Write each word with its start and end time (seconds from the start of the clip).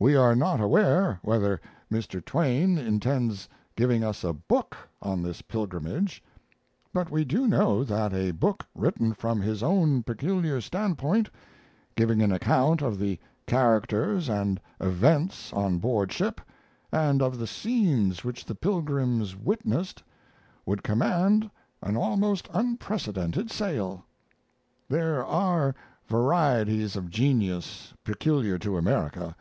We 0.00 0.16
are 0.16 0.36
not 0.36 0.60
aware 0.60 1.18
whether 1.22 1.62
Mr. 1.90 2.22
Twain 2.22 2.76
intends 2.76 3.48
giving 3.74 4.04
us 4.04 4.22
a 4.22 4.34
book 4.34 4.76
on 5.00 5.22
this 5.22 5.40
pilgrimage, 5.40 6.22
but 6.92 7.10
we 7.10 7.24
do 7.24 7.48
know 7.48 7.84
that 7.84 8.12
a 8.12 8.32
book 8.32 8.66
written 8.74 9.14
from 9.14 9.40
his 9.40 9.62
own 9.62 10.02
peculiar 10.02 10.60
standpoint, 10.60 11.30
giving 11.96 12.20
an 12.20 12.32
account 12.32 12.82
of 12.82 12.98
the 12.98 13.18
characters 13.46 14.28
and 14.28 14.60
events 14.78 15.54
on 15.54 15.78
board 15.78 16.12
ship 16.12 16.38
and 16.92 17.22
of 17.22 17.38
the 17.38 17.46
scenes 17.46 18.22
which 18.24 18.44
the 18.44 18.54
pilgrims 18.54 19.34
witnessed, 19.34 20.02
would 20.66 20.82
command 20.82 21.50
an 21.82 21.96
almost 21.96 22.46
unprecedented 22.52 23.50
sale. 23.50 24.04
There 24.86 25.24
are 25.24 25.74
varieties 26.06 26.94
of 26.94 27.08
genius 27.08 27.94
peculiar 28.04 28.58
to 28.58 28.76
America. 28.76 29.34